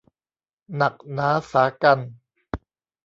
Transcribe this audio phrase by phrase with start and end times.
[0.75, 2.11] หนักหนาสากรรจ์